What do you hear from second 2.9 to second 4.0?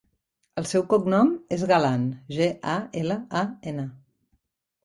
ela, a, ena.